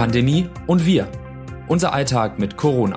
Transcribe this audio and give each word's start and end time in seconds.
Pandemie 0.00 0.48
und 0.66 0.86
wir. 0.86 1.12
Unser 1.68 1.92
Alltag 1.92 2.38
mit 2.38 2.56
Corona. 2.56 2.96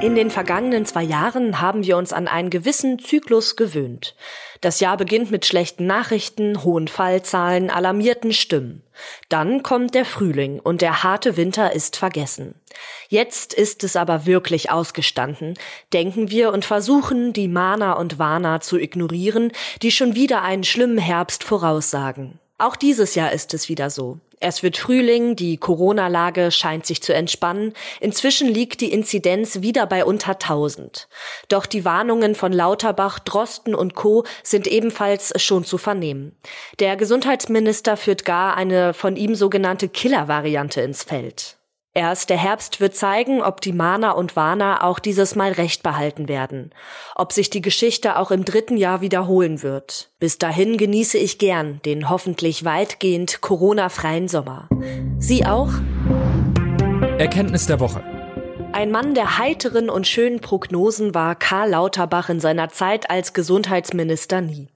In 0.00 0.14
den 0.14 0.30
vergangenen 0.30 0.86
zwei 0.86 1.02
Jahren 1.02 1.60
haben 1.60 1.84
wir 1.84 1.96
uns 1.96 2.12
an 2.12 2.28
einen 2.28 2.48
gewissen 2.48 3.00
Zyklus 3.00 3.56
gewöhnt. 3.56 4.14
Das 4.60 4.78
Jahr 4.78 4.96
beginnt 4.96 5.32
mit 5.32 5.46
schlechten 5.46 5.86
Nachrichten, 5.86 6.62
hohen 6.62 6.86
Fallzahlen, 6.86 7.70
alarmierten 7.70 8.32
Stimmen. 8.32 8.84
Dann 9.30 9.64
kommt 9.64 9.96
der 9.96 10.04
Frühling 10.04 10.60
und 10.60 10.80
der 10.80 11.02
harte 11.02 11.36
Winter 11.36 11.72
ist 11.72 11.96
vergessen. 11.96 12.54
Jetzt 13.08 13.52
ist 13.52 13.82
es 13.82 13.96
aber 13.96 14.26
wirklich 14.26 14.70
ausgestanden, 14.70 15.54
denken 15.92 16.30
wir 16.30 16.52
und 16.52 16.64
versuchen, 16.64 17.32
die 17.32 17.48
Mana 17.48 17.94
und 17.94 18.20
Wana 18.20 18.60
zu 18.60 18.78
ignorieren, 18.78 19.50
die 19.82 19.90
schon 19.90 20.14
wieder 20.14 20.42
einen 20.42 20.62
schlimmen 20.62 20.98
Herbst 20.98 21.42
voraussagen. 21.42 22.38
Auch 22.58 22.74
dieses 22.74 23.14
Jahr 23.14 23.32
ist 23.32 23.54
es 23.54 23.68
wieder 23.68 23.88
so. 23.88 24.18
Es 24.40 24.62
wird 24.62 24.76
Frühling, 24.76 25.34
die 25.36 25.56
Corona-Lage 25.56 26.50
scheint 26.50 26.86
sich 26.86 27.02
zu 27.02 27.12
entspannen. 27.12 27.72
Inzwischen 28.00 28.48
liegt 28.48 28.80
die 28.80 28.92
Inzidenz 28.92 29.62
wieder 29.62 29.86
bei 29.86 30.04
unter 30.04 30.32
1000. 30.32 31.08
Doch 31.48 31.66
die 31.66 31.84
Warnungen 31.84 32.34
von 32.34 32.52
Lauterbach, 32.52 33.18
Drosten 33.18 33.74
und 33.74 33.94
Co. 33.94 34.24
sind 34.42 34.66
ebenfalls 34.66 35.32
schon 35.42 35.64
zu 35.64 35.78
vernehmen. 35.78 36.36
Der 36.78 36.96
Gesundheitsminister 36.96 37.96
führt 37.96 38.24
gar 38.24 38.56
eine 38.56 38.94
von 38.94 39.16
ihm 39.16 39.34
sogenannte 39.34 39.88
Killer-Variante 39.88 40.80
ins 40.80 41.02
Feld. 41.02 41.57
Erst 41.98 42.30
der 42.30 42.36
Herbst 42.36 42.80
wird 42.80 42.94
zeigen, 42.94 43.42
ob 43.42 43.60
die 43.60 43.72
Mana 43.72 44.12
und 44.12 44.36
Wana 44.36 44.84
auch 44.84 45.00
dieses 45.00 45.34
Mal 45.34 45.50
recht 45.50 45.82
behalten 45.82 46.28
werden, 46.28 46.70
ob 47.16 47.32
sich 47.32 47.50
die 47.50 47.60
Geschichte 47.60 48.18
auch 48.18 48.30
im 48.30 48.44
dritten 48.44 48.76
Jahr 48.76 49.00
wiederholen 49.00 49.64
wird. 49.64 50.08
Bis 50.20 50.38
dahin 50.38 50.76
genieße 50.76 51.18
ich 51.18 51.38
gern 51.38 51.80
den 51.84 52.08
hoffentlich 52.08 52.64
weitgehend 52.64 53.40
Corona-freien 53.40 54.28
Sommer. 54.28 54.68
Sie 55.18 55.44
auch? 55.44 55.72
Erkenntnis 57.18 57.66
der 57.66 57.80
Woche. 57.80 58.17
Ein 58.78 58.92
Mann 58.92 59.12
der 59.12 59.38
heiteren 59.38 59.90
und 59.90 60.06
schönen 60.06 60.38
Prognosen 60.38 61.12
war 61.12 61.34
Karl 61.34 61.70
Lauterbach 61.70 62.28
in 62.28 62.38
seiner 62.38 62.68
Zeit 62.68 63.10
als 63.10 63.32
Gesundheitsminister 63.32 64.40
nie. 64.40 64.68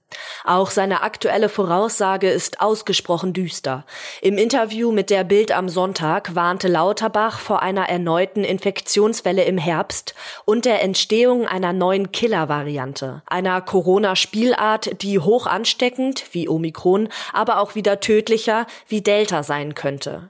Auch 0.43 0.71
seine 0.71 1.03
aktuelle 1.03 1.47
Voraussage 1.47 2.29
ist 2.29 2.59
ausgesprochen 2.59 3.31
düster. 3.31 3.85
Im 4.21 4.37
Interview 4.37 4.91
mit 4.91 5.09
der 5.09 5.23
Bild 5.23 5.53
am 5.53 5.69
Sonntag 5.69 6.35
warnte 6.35 6.67
Lauterbach 6.67 7.39
vor 7.39 7.61
einer 7.61 7.87
erneuten 7.87 8.43
Infektionswelle 8.43 9.45
im 9.45 9.57
Herbst 9.57 10.15
und 10.43 10.65
der 10.65 10.81
Entstehung 10.81 11.47
einer 11.47 11.71
neuen 11.71 12.11
Killer-Variante, 12.11 13.21
einer 13.25 13.61
Corona-Spielart, 13.61 15.01
die 15.01 15.19
hoch 15.19 15.47
ansteckend, 15.47 16.25
wie 16.33 16.49
Omikron, 16.49 17.07
aber 17.31 17.61
auch 17.61 17.75
wieder 17.75 18.01
tödlicher, 18.01 18.67
wie 18.89 18.99
Delta 18.99 19.43
sein 19.43 19.75
könnte. 19.75 20.29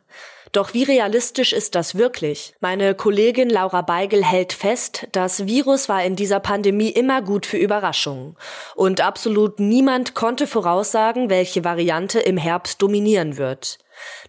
Doch 0.53 0.75
wie 0.75 0.83
realistisch 0.83 1.51
ist 1.51 1.73
das 1.73 1.95
wirklich? 1.95 2.53
Meine 2.59 2.93
Kollegin 2.93 3.49
Laura 3.49 3.81
Beigel 3.81 4.23
hält 4.23 4.53
fest, 4.53 5.07
das 5.11 5.47
Virus 5.47 5.89
war 5.89 6.03
in 6.03 6.15
dieser 6.15 6.39
Pandemie 6.39 6.89
immer 6.89 7.23
gut 7.23 7.47
für 7.47 7.57
Überraschungen. 7.57 8.37
Und 8.75 9.01
absolut 9.01 9.59
niemand 9.59 10.13
konnte 10.13 10.45
voraussagen, 10.45 11.31
welche 11.31 11.63
Variante 11.63 12.19
im 12.19 12.37
Herbst 12.37 12.83
dominieren 12.83 13.37
wird. 13.37 13.79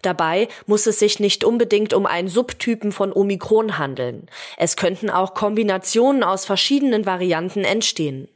Dabei 0.01 0.47
muss 0.65 0.87
es 0.87 0.97
sich 0.97 1.19
nicht 1.19 1.43
unbedingt 1.43 1.93
um 1.93 2.07
einen 2.07 2.27
Subtypen 2.27 2.91
von 2.91 3.13
Omikron 3.13 3.77
handeln. 3.77 4.27
Es 4.57 4.77
könnten 4.77 5.11
auch 5.11 5.35
Kombinationen 5.35 6.23
aus 6.23 6.43
verschiedenen 6.45 7.05
Varianten 7.05 7.63
entstehen. 7.63 8.29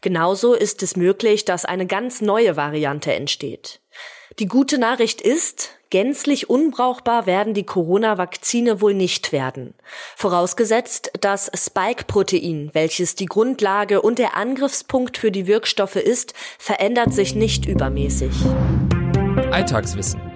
Genauso 0.00 0.54
ist 0.54 0.82
es 0.82 0.96
möglich, 0.96 1.44
dass 1.44 1.66
eine 1.66 1.86
ganz 1.86 2.22
neue 2.22 2.56
Variante 2.56 3.12
entsteht. 3.12 3.80
Die 4.40 4.46
gute 4.46 4.78
Nachricht 4.78 5.20
ist, 5.20 5.70
gänzlich 5.90 6.50
unbrauchbar 6.50 7.26
werden 7.26 7.54
die 7.54 7.62
Corona-Vakzine 7.62 8.80
wohl 8.80 8.92
nicht 8.92 9.30
werden. 9.30 9.74
Vorausgesetzt, 10.16 11.12
das 11.20 11.52
Spike-Protein, 11.54 12.70
welches 12.72 13.14
die 13.14 13.26
Grundlage 13.26 14.02
und 14.02 14.18
der 14.18 14.36
Angriffspunkt 14.36 15.18
für 15.18 15.30
die 15.30 15.46
Wirkstoffe 15.46 15.94
ist, 15.94 16.34
verändert 16.58 17.14
sich 17.14 17.36
nicht 17.36 17.66
übermäßig. 17.66 18.32
Alltagswissen. 19.52 20.33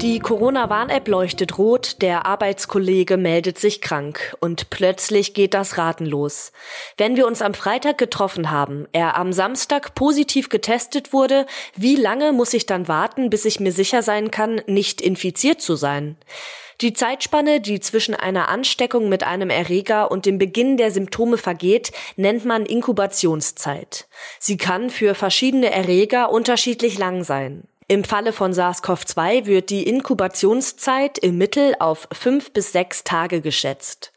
Die 0.00 0.20
Corona-Warn-App 0.20 1.08
leuchtet 1.08 1.58
rot, 1.58 2.02
der 2.02 2.24
Arbeitskollege 2.24 3.16
meldet 3.16 3.58
sich 3.58 3.80
krank 3.80 4.36
und 4.38 4.70
plötzlich 4.70 5.34
geht 5.34 5.54
das 5.54 5.76
Raten 5.76 6.06
los. 6.06 6.52
Wenn 6.96 7.16
wir 7.16 7.26
uns 7.26 7.42
am 7.42 7.52
Freitag 7.52 7.98
getroffen 7.98 8.52
haben, 8.52 8.86
er 8.92 9.16
am 9.16 9.32
Samstag 9.32 9.96
positiv 9.96 10.50
getestet 10.50 11.12
wurde, 11.12 11.46
wie 11.74 11.96
lange 11.96 12.32
muss 12.32 12.54
ich 12.54 12.64
dann 12.64 12.86
warten, 12.86 13.28
bis 13.28 13.44
ich 13.44 13.58
mir 13.58 13.72
sicher 13.72 14.02
sein 14.02 14.30
kann, 14.30 14.62
nicht 14.68 15.00
infiziert 15.00 15.60
zu 15.60 15.74
sein? 15.74 16.16
Die 16.80 16.92
Zeitspanne, 16.92 17.60
die 17.60 17.80
zwischen 17.80 18.14
einer 18.14 18.48
Ansteckung 18.48 19.08
mit 19.08 19.24
einem 19.24 19.50
Erreger 19.50 20.12
und 20.12 20.26
dem 20.26 20.38
Beginn 20.38 20.76
der 20.76 20.92
Symptome 20.92 21.38
vergeht, 21.38 21.90
nennt 22.14 22.44
man 22.44 22.66
Inkubationszeit. 22.66 24.06
Sie 24.38 24.58
kann 24.58 24.90
für 24.90 25.16
verschiedene 25.16 25.72
Erreger 25.72 26.30
unterschiedlich 26.30 26.98
lang 26.98 27.24
sein. 27.24 27.66
Im 27.90 28.04
Falle 28.04 28.34
von 28.34 28.52
SARS-CoV-2 28.52 29.46
wird 29.46 29.70
die 29.70 29.88
Inkubationszeit 29.88 31.16
im 31.16 31.38
Mittel 31.38 31.74
auf 31.78 32.06
fünf 32.12 32.52
bis 32.52 32.70
sechs 32.72 33.02
Tage 33.02 33.40
geschätzt. 33.40 34.12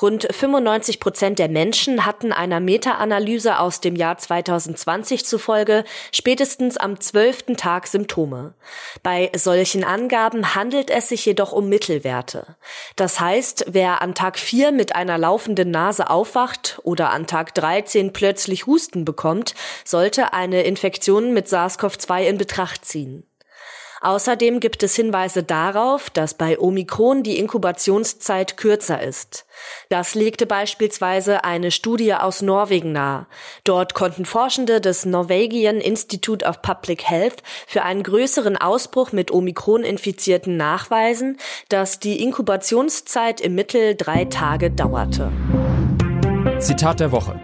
Rund 0.00 0.26
95 0.30 1.00
Prozent 1.00 1.38
der 1.38 1.48
Menschen 1.48 2.04
hatten 2.04 2.32
einer 2.32 2.60
Meta-Analyse 2.60 3.58
aus 3.58 3.80
dem 3.80 3.96
Jahr 3.96 4.18
2020 4.18 5.24
zufolge 5.24 5.84
spätestens 6.12 6.76
am 6.76 7.00
zwölften 7.00 7.56
Tag 7.56 7.86
Symptome. 7.86 8.54
Bei 9.02 9.30
solchen 9.36 9.84
Angaben 9.84 10.54
handelt 10.54 10.90
es 10.90 11.08
sich 11.08 11.24
jedoch 11.24 11.52
um 11.52 11.68
Mittelwerte. 11.68 12.56
Das 12.96 13.20
heißt, 13.20 13.66
wer 13.68 14.02
an 14.02 14.14
Tag 14.14 14.38
4 14.38 14.72
mit 14.72 14.94
einer 14.94 15.18
laufenden 15.18 15.70
Nase 15.70 16.10
aufwacht 16.10 16.80
oder 16.82 17.10
an 17.10 17.26
Tag 17.26 17.54
13 17.54 18.12
plötzlich 18.12 18.66
Husten 18.66 19.04
bekommt, 19.04 19.54
sollte 19.84 20.32
eine 20.32 20.62
Infektion 20.62 21.32
mit 21.32 21.48
SARS-CoV-2 21.48 22.22
in 22.24 22.38
Betracht 22.38 22.84
ziehen. 22.84 23.24
Außerdem 24.04 24.60
gibt 24.60 24.82
es 24.82 24.94
Hinweise 24.94 25.42
darauf, 25.42 26.10
dass 26.10 26.34
bei 26.34 26.58
Omikron 26.58 27.22
die 27.22 27.38
Inkubationszeit 27.38 28.58
kürzer 28.58 29.02
ist. 29.02 29.46
Das 29.88 30.14
legte 30.14 30.44
beispielsweise 30.44 31.42
eine 31.42 31.70
Studie 31.70 32.12
aus 32.12 32.42
Norwegen 32.42 32.92
nahe. 32.92 33.26
Dort 33.64 33.94
konnten 33.94 34.26
Forschende 34.26 34.82
des 34.82 35.06
Norwegian 35.06 35.76
Institute 35.76 36.44
of 36.44 36.60
Public 36.60 37.08
Health 37.08 37.42
für 37.66 37.82
einen 37.82 38.02
größeren 38.02 38.58
Ausbruch 38.58 39.12
mit 39.12 39.30
Omikron-Infizierten 39.30 40.58
nachweisen, 40.58 41.38
dass 41.70 41.98
die 41.98 42.22
Inkubationszeit 42.22 43.40
im 43.40 43.54
Mittel 43.54 43.94
drei 43.94 44.26
Tage 44.26 44.70
dauerte. 44.70 45.32
Zitat 46.58 47.00
der 47.00 47.10
Woche. 47.10 47.40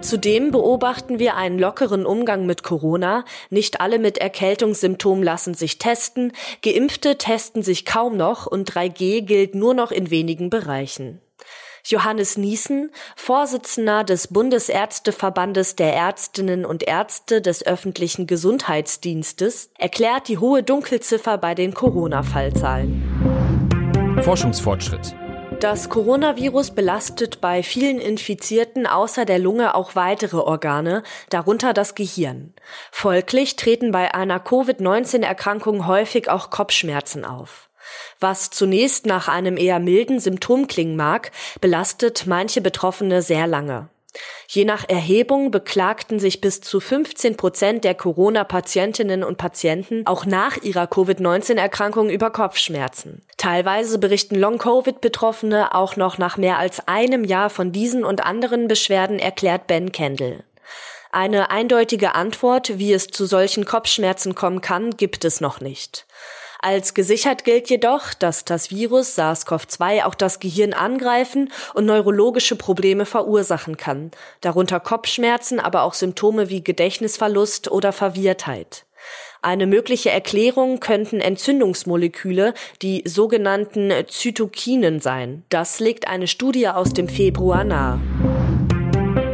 Zudem 0.00 0.50
beobachten 0.50 1.18
wir 1.18 1.36
einen 1.36 1.58
lockeren 1.58 2.06
Umgang 2.06 2.46
mit 2.46 2.62
Corona. 2.62 3.24
Nicht 3.50 3.80
alle 3.80 3.98
mit 3.98 4.18
Erkältungssymptomen 4.18 5.24
lassen 5.24 5.54
sich 5.54 5.78
testen. 5.78 6.32
Geimpfte 6.62 7.18
testen 7.18 7.62
sich 7.62 7.84
kaum 7.84 8.16
noch 8.16 8.46
und 8.46 8.70
3G 8.70 9.22
gilt 9.22 9.54
nur 9.54 9.74
noch 9.74 9.90
in 9.90 10.10
wenigen 10.10 10.50
Bereichen. 10.50 11.20
Johannes 11.84 12.36
Niesen, 12.36 12.90
Vorsitzender 13.14 14.02
des 14.02 14.28
Bundesärzteverbandes 14.28 15.76
der 15.76 15.94
Ärztinnen 15.94 16.64
und 16.64 16.82
Ärzte 16.82 17.40
des 17.40 17.64
öffentlichen 17.64 18.26
Gesundheitsdienstes, 18.26 19.70
erklärt 19.78 20.28
die 20.28 20.38
hohe 20.38 20.64
Dunkelziffer 20.64 21.38
bei 21.38 21.54
den 21.54 21.74
Corona-Fallzahlen. 21.74 23.02
Forschungsfortschritt. 24.22 25.14
Das 25.60 25.88
Coronavirus 25.88 26.72
belastet 26.72 27.40
bei 27.40 27.62
vielen 27.62 27.98
Infizierten 27.98 28.86
außer 28.86 29.24
der 29.24 29.38
Lunge 29.38 29.74
auch 29.74 29.94
weitere 29.94 30.36
Organe, 30.36 31.02
darunter 31.30 31.72
das 31.72 31.94
Gehirn. 31.94 32.52
Folglich 32.92 33.56
treten 33.56 33.90
bei 33.90 34.14
einer 34.14 34.38
Covid-19-Erkrankung 34.38 35.86
häufig 35.86 36.28
auch 36.28 36.50
Kopfschmerzen 36.50 37.24
auf. 37.24 37.70
Was 38.20 38.50
zunächst 38.50 39.06
nach 39.06 39.28
einem 39.28 39.56
eher 39.56 39.78
milden 39.78 40.20
Symptom 40.20 40.66
klingen 40.66 40.96
mag, 40.96 41.32
belastet 41.62 42.26
manche 42.26 42.60
Betroffene 42.60 43.22
sehr 43.22 43.46
lange. 43.46 43.88
Je 44.48 44.64
nach 44.64 44.88
Erhebung 44.88 45.50
beklagten 45.50 46.18
sich 46.18 46.40
bis 46.40 46.60
zu 46.60 46.80
15 46.80 47.36
Prozent 47.36 47.84
der 47.84 47.94
Corona-Patientinnen 47.94 49.24
und 49.24 49.38
Patienten 49.38 50.06
auch 50.06 50.24
nach 50.24 50.56
ihrer 50.62 50.86
Covid-19-Erkrankung 50.86 52.10
über 52.10 52.30
Kopfschmerzen. 52.30 53.22
Teilweise 53.36 53.98
berichten 53.98 54.36
Long-Covid-Betroffene 54.36 55.74
auch 55.74 55.96
noch 55.96 56.18
nach 56.18 56.36
mehr 56.36 56.58
als 56.58 56.86
einem 56.86 57.24
Jahr 57.24 57.50
von 57.50 57.72
diesen 57.72 58.04
und 58.04 58.24
anderen 58.24 58.68
Beschwerden, 58.68 59.18
erklärt 59.18 59.66
Ben 59.66 59.92
Kendall. 59.92 60.44
Eine 61.10 61.50
eindeutige 61.50 62.14
Antwort, 62.14 62.78
wie 62.78 62.92
es 62.92 63.08
zu 63.08 63.26
solchen 63.26 63.64
Kopfschmerzen 63.64 64.34
kommen 64.34 64.60
kann, 64.60 64.96
gibt 64.96 65.24
es 65.24 65.40
noch 65.40 65.60
nicht. 65.60 66.06
Als 66.66 66.94
gesichert 66.94 67.44
gilt 67.44 67.70
jedoch, 67.70 68.12
dass 68.12 68.44
das 68.44 68.72
Virus 68.72 69.16
SARS-CoV-2 69.16 70.02
auch 70.02 70.16
das 70.16 70.40
Gehirn 70.40 70.72
angreifen 70.72 71.52
und 71.74 71.86
neurologische 71.86 72.56
Probleme 72.56 73.06
verursachen 73.06 73.76
kann, 73.76 74.10
darunter 74.40 74.80
Kopfschmerzen, 74.80 75.60
aber 75.60 75.82
auch 75.82 75.94
Symptome 75.94 76.50
wie 76.50 76.64
Gedächtnisverlust 76.64 77.70
oder 77.70 77.92
Verwirrtheit. 77.92 78.84
Eine 79.42 79.68
mögliche 79.68 80.10
Erklärung 80.10 80.80
könnten 80.80 81.20
Entzündungsmoleküle, 81.20 82.52
die 82.82 83.04
sogenannten 83.06 83.92
Zytokinen 84.08 84.98
sein. 84.98 85.44
Das 85.50 85.78
legt 85.78 86.08
eine 86.08 86.26
Studie 86.26 86.66
aus 86.66 86.92
dem 86.92 87.08
Februar 87.08 87.62
nahe. 87.62 88.00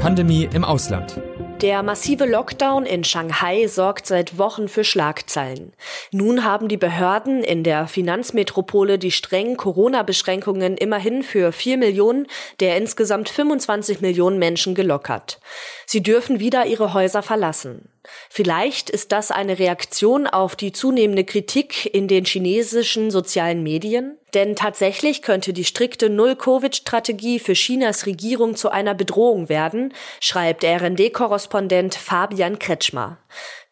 Pandemie 0.01 0.51
im 0.53 0.67
Ausland. 0.67 1.19
Der 1.63 1.85
massive 1.85 2.27
Lockdown 2.27 2.85
in 2.85 3.05
Shanghai 3.05 3.69
sorgt 3.69 4.09
seit 4.09 4.37
Wochen 4.37 4.67
für 4.67 4.83
Schlagzeilen. 4.83 5.73
Nun 6.11 6.43
haben 6.43 6.67
die 6.67 6.77
Behörden 6.77 7.45
in 7.45 7.63
der 7.63 7.87
Finanzmetropole 7.87 8.99
die 8.99 9.13
strengen 9.13 9.57
Corona-Beschränkungen 9.57 10.77
immerhin 10.77 11.23
für 11.23 11.53
vier 11.53 11.79
Millionen 11.79 12.27
der 12.59 12.79
insgesamt 12.79 13.29
25 13.29 14.01
Millionen 14.01 14.41
Menschen 14.41 14.75
gelockert. 14.75 15.39
Sie 15.87 16.03
dürfen 16.03 16.41
wieder 16.41 16.67
ihre 16.67 16.95
Häuser 16.95 17.23
verlassen. 17.23 17.89
Vielleicht 18.29 18.91
ist 18.91 19.13
das 19.13 19.31
eine 19.31 19.61
Reaktion 19.61 20.27
auf 20.27 20.57
die 20.57 20.73
zunehmende 20.73 21.23
Kritik 21.23 21.87
in 21.95 22.09
den 22.09 22.25
chinesischen 22.25 23.13
sozialen 23.13 23.63
Medien? 23.63 24.19
Denn 24.35 24.57
tatsächlich 24.57 25.21
könnte 25.21 25.53
die 25.53 25.65
strikte 25.65 26.09
Null-Covid-Strategie 26.09 27.39
für 27.39 27.53
Chinas 27.53 28.07
Regierung 28.07 28.57
zu 28.57 28.71
einer 28.71 28.95
Bedrohung 28.95 29.49
werden, 29.51 29.93
schreibt 30.21 30.65
RND-Korrespondent 30.65 31.95
Fabian 31.95 32.59
Kretschmer. 32.59 33.19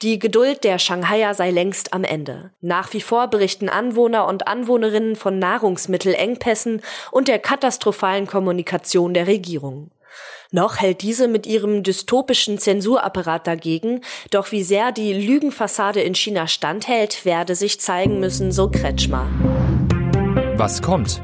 Die 0.03 0.19
Geduld 0.19 0.65
der 0.65 0.79
Shanghaier 0.79 1.35
sei 1.35 1.51
längst 1.51 1.95
am 1.95 2.05
Ende. 2.05 2.51
Nach 2.61 2.93
wie 2.93 3.01
vor 3.01 3.29
berichten 3.29 3.69
Anwohner 3.69 4.27
und 4.27 4.49
Anwohnerinnen 4.49 5.17
von 5.17 5.39
Nahrungsmittelengpässen 5.39 6.83
und 7.11 7.29
der 7.29 7.39
katastrophalen 7.39 8.27
Kommunikation 8.27 9.15
der 9.15 9.27
Regierung. 9.27 9.91
Noch 10.53 10.79
hält 10.79 11.03
diese 11.03 11.29
mit 11.29 11.47
ihrem 11.47 11.85
dystopischen 11.85 12.59
Zensurapparat 12.59 13.47
dagegen, 13.47 14.01
doch 14.31 14.51
wie 14.51 14.65
sehr 14.65 14.91
die 14.91 15.13
Lügenfassade 15.13 16.01
in 16.01 16.15
China 16.15 16.49
standhält, 16.49 17.25
werde 17.25 17.55
sich 17.55 17.81
zeigen 17.81 18.19
müssen, 18.19 18.51
so 18.51 18.69
Kretschmer. 18.69 19.29
Was 20.61 20.83
kommt? 20.83 21.23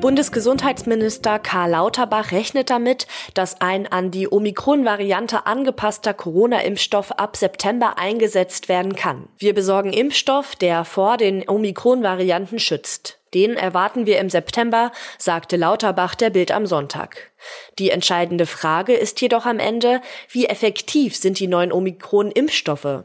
Bundesgesundheitsminister 0.00 1.38
Karl 1.38 1.72
Lauterbach 1.72 2.32
rechnet 2.32 2.70
damit, 2.70 3.06
dass 3.34 3.60
ein 3.60 3.86
an 3.86 4.10
die 4.10 4.32
Omikron-Variante 4.32 5.44
angepasster 5.44 6.14
Corona-Impfstoff 6.14 7.12
ab 7.12 7.36
September 7.36 7.98
eingesetzt 7.98 8.70
werden 8.70 8.96
kann. 8.96 9.28
Wir 9.36 9.52
besorgen 9.52 9.92
Impfstoff, 9.92 10.56
der 10.56 10.86
vor 10.86 11.18
den 11.18 11.46
Omikron-Varianten 11.46 12.58
schützt. 12.58 13.18
Den 13.34 13.56
erwarten 13.56 14.06
wir 14.06 14.18
im 14.20 14.30
September, 14.30 14.90
sagte 15.18 15.58
Lauterbach 15.58 16.14
der 16.14 16.30
Bild 16.30 16.50
am 16.50 16.64
Sonntag. 16.64 17.30
Die 17.78 17.90
entscheidende 17.90 18.46
Frage 18.46 18.94
ist 18.94 19.20
jedoch 19.20 19.44
am 19.44 19.58
Ende, 19.58 20.00
wie 20.30 20.46
effektiv 20.46 21.14
sind 21.14 21.40
die 21.40 21.46
neuen 21.46 21.72
Omikron-Impfstoffe? 21.72 23.04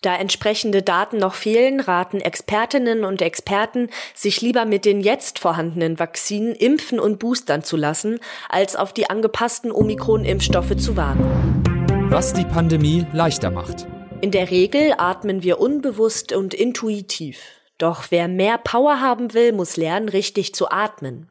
Da 0.00 0.14
entsprechende 0.14 0.82
Daten 0.82 1.18
noch 1.18 1.34
fehlen, 1.34 1.80
raten 1.80 2.20
Expertinnen 2.20 3.04
und 3.04 3.20
Experten, 3.20 3.90
sich 4.14 4.40
lieber 4.40 4.64
mit 4.64 4.84
den 4.84 5.00
jetzt 5.00 5.40
vorhandenen 5.40 5.98
Vakzinen 5.98 6.54
impfen 6.54 7.00
und 7.00 7.18
boostern 7.18 7.64
zu 7.64 7.76
lassen, 7.76 8.20
als 8.48 8.76
auf 8.76 8.92
die 8.92 9.10
angepassten 9.10 9.72
Omikron-Impfstoffe 9.72 10.76
zu 10.76 10.96
warten. 10.96 11.24
Was 12.10 12.32
die 12.32 12.44
Pandemie 12.44 13.06
leichter 13.12 13.50
macht. 13.50 13.88
In 14.20 14.30
der 14.30 14.50
Regel 14.50 14.94
atmen 14.98 15.42
wir 15.42 15.58
unbewusst 15.60 16.32
und 16.32 16.54
intuitiv. 16.54 17.40
Doch 17.76 18.06
wer 18.10 18.28
mehr 18.28 18.58
Power 18.58 19.00
haben 19.00 19.34
will, 19.34 19.52
muss 19.52 19.76
lernen, 19.76 20.08
richtig 20.08 20.54
zu 20.54 20.70
atmen. 20.70 21.28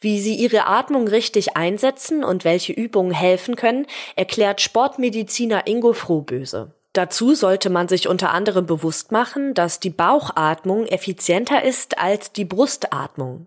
Wie 0.00 0.20
Sie 0.20 0.34
Ihre 0.34 0.66
Atmung 0.66 1.08
richtig 1.08 1.56
einsetzen 1.56 2.24
und 2.24 2.44
welche 2.44 2.72
Übungen 2.72 3.12
helfen 3.12 3.56
können, 3.56 3.86
erklärt 4.16 4.60
Sportmediziner 4.60 5.66
Ingo 5.66 5.92
Frohböse. 5.94 6.72
Dazu 6.92 7.34
sollte 7.34 7.70
man 7.70 7.88
sich 7.88 8.08
unter 8.08 8.30
anderem 8.30 8.66
bewusst 8.66 9.12
machen, 9.12 9.54
dass 9.54 9.80
die 9.80 9.90
Bauchatmung 9.90 10.86
effizienter 10.86 11.62
ist 11.62 11.98
als 11.98 12.32
die 12.32 12.44
Brustatmung. 12.44 13.46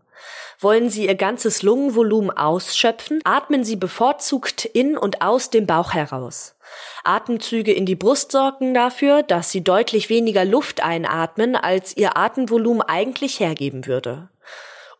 Wollen 0.59 0.91
Sie 0.91 1.07
Ihr 1.07 1.15
ganzes 1.15 1.63
Lungenvolumen 1.63 2.29
ausschöpfen, 2.29 3.19
atmen 3.23 3.63
Sie 3.63 3.75
bevorzugt 3.75 4.65
in 4.65 4.95
und 4.95 5.23
aus 5.23 5.49
dem 5.49 5.65
Bauch 5.65 5.93
heraus. 5.93 6.55
Atemzüge 7.03 7.73
in 7.73 7.87
die 7.87 7.95
Brust 7.95 8.31
sorgen 8.31 8.75
dafür, 8.75 9.23
dass 9.23 9.49
Sie 9.49 9.63
deutlich 9.63 10.09
weniger 10.09 10.45
Luft 10.45 10.83
einatmen, 10.83 11.55
als 11.55 11.97
Ihr 11.97 12.15
Atemvolumen 12.15 12.83
eigentlich 12.83 13.39
hergeben 13.39 13.87
würde. 13.87 14.29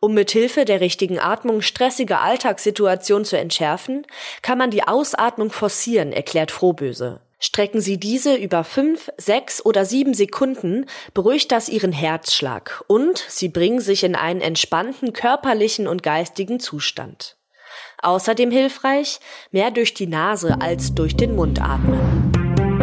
Um 0.00 0.14
mit 0.14 0.32
Hilfe 0.32 0.64
der 0.64 0.80
richtigen 0.80 1.20
Atmung 1.20 1.62
stressige 1.62 2.18
Alltagssituationen 2.18 3.24
zu 3.24 3.38
entschärfen, 3.38 4.04
kann 4.42 4.58
man 4.58 4.72
die 4.72 4.82
Ausatmung 4.82 5.52
forcieren, 5.52 6.12
erklärt 6.12 6.50
Frohböse. 6.50 7.20
Strecken 7.44 7.80
Sie 7.80 7.98
diese 7.98 8.36
über 8.36 8.62
fünf, 8.62 9.10
sechs 9.16 9.66
oder 9.66 9.84
sieben 9.84 10.14
Sekunden, 10.14 10.86
beruhigt 11.12 11.50
das 11.50 11.68
Ihren 11.68 11.90
Herzschlag 11.90 12.84
und 12.86 13.18
Sie 13.28 13.48
bringen 13.48 13.80
sich 13.80 14.04
in 14.04 14.14
einen 14.14 14.40
entspannten 14.40 15.12
körperlichen 15.12 15.88
und 15.88 16.04
geistigen 16.04 16.60
Zustand. 16.60 17.36
Außerdem 18.00 18.52
hilfreich, 18.52 19.18
mehr 19.50 19.72
durch 19.72 19.92
die 19.92 20.06
Nase 20.06 20.60
als 20.60 20.94
durch 20.94 21.16
den 21.16 21.34
Mund 21.34 21.60
atmen. 21.60 22.30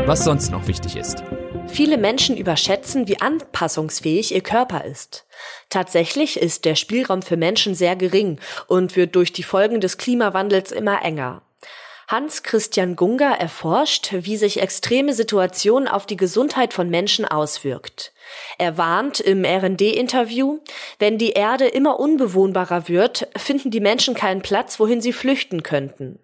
Was 0.05 0.25
sonst 0.25 0.51
noch 0.51 0.67
wichtig 0.67 0.97
ist. 0.97 1.23
Viele 1.69 1.97
Menschen 1.97 2.35
überschätzen, 2.35 3.07
wie 3.07 3.21
anpassungsfähig 3.21 4.35
ihr 4.35 4.41
Körper 4.41 4.83
ist. 4.83 5.25
Tatsächlich 5.69 6.35
ist 6.35 6.65
der 6.65 6.75
Spielraum 6.75 7.21
für 7.21 7.37
Menschen 7.37 7.75
sehr 7.75 7.95
gering 7.95 8.41
und 8.67 8.97
wird 8.97 9.15
durch 9.15 9.31
die 9.31 9.43
Folgen 9.43 9.79
des 9.79 9.97
Klimawandels 9.97 10.73
immer 10.73 11.01
enger. 11.01 11.43
Hans-Christian 12.09 12.95
Gunga 12.95 13.35
erforscht, 13.35 14.13
wie 14.13 14.35
sich 14.35 14.59
extreme 14.59 15.13
Situationen 15.13 15.87
auf 15.87 16.07
die 16.07 16.17
Gesundheit 16.17 16.73
von 16.73 16.89
Menschen 16.89 17.23
auswirkt. 17.23 18.13
Er 18.57 18.79
warnt 18.79 19.19
im 19.19 19.45
RD-Interview, 19.45 20.57
wenn 20.97 21.19
die 21.19 21.33
Erde 21.33 21.67
immer 21.67 21.99
unbewohnbarer 21.99 22.87
wird, 22.87 23.27
finden 23.37 23.69
die 23.69 23.79
Menschen 23.79 24.15
keinen 24.15 24.41
Platz, 24.41 24.79
wohin 24.79 25.01
sie 25.01 25.13
flüchten 25.13 25.61
könnten. 25.61 26.17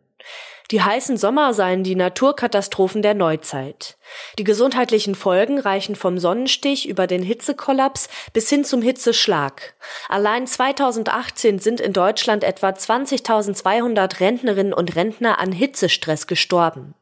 Die 0.72 0.82
heißen 0.82 1.18
Sommer 1.18 1.54
seien 1.54 1.84
die 1.84 1.96
Naturkatastrophen 1.96 3.02
der 3.04 3.14
Neuzeit. 3.14 3.98
Die 4.40 4.44
gesundheitlichen 4.44 5.14
Folgen 5.14 5.60
reichen 5.60 5.96
vom 5.96 6.18
Sonnenstich 6.18 6.88
über 6.88 7.06
den 7.06 7.22
Hitzekollaps 7.22 8.10
bis 8.34 8.50
hin 8.50 8.64
zum 8.64 8.82
Hitzeschlag. 8.82 9.76
Allein 10.10 10.48
2018 10.48 11.60
sind 11.60 11.80
in 11.80 11.94
Deutschland 11.94 12.44
etwa 12.44 12.70
20.200 12.70 14.20
Rentnerinnen 14.20 14.74
und 14.74 14.96
Rentner 14.96 15.40
an 15.40 15.52
Hitzestress 15.52 16.26
gestorben. 16.26 16.96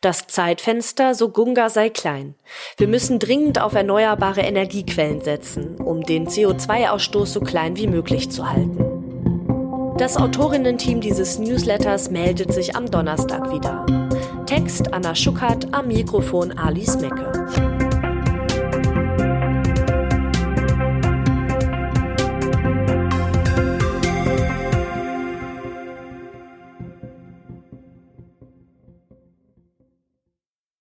Das 0.00 0.26
Zeitfenster, 0.26 1.14
so 1.14 1.30
Gunga, 1.30 1.70
sei 1.70 1.88
klein. 1.88 2.34
Wir 2.76 2.88
müssen 2.88 3.18
dringend 3.18 3.60
auf 3.60 3.74
erneuerbare 3.74 4.42
Energiequellen 4.42 5.22
setzen, 5.22 5.76
um 5.80 6.02
den 6.02 6.28
CO2-Ausstoß 6.28 7.26
so 7.26 7.40
klein 7.40 7.76
wie 7.76 7.86
möglich 7.86 8.30
zu 8.30 8.50
halten. 8.50 8.93
Das 9.96 10.16
Autorinnen-Team 10.16 11.00
dieses 11.00 11.38
Newsletters 11.38 12.10
meldet 12.10 12.52
sich 12.52 12.74
am 12.74 12.90
Donnerstag 12.90 13.52
wieder. 13.52 13.86
Text 14.44 14.92
Anna 14.92 15.14
Schuckert, 15.14 15.72
am 15.72 15.86
Mikrofon 15.86 16.50
Alice 16.58 16.98
Mecke. 17.00 17.73